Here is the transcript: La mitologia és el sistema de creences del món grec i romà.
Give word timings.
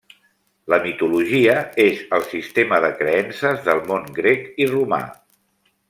La 0.73 0.77
mitologia 0.85 1.53
és 1.85 2.01
el 2.19 2.25
sistema 2.31 2.79
de 2.87 2.91
creences 3.03 3.63
del 3.69 3.83
món 3.93 4.09
grec 4.21 4.49
i 4.67 4.69
romà. 4.77 5.05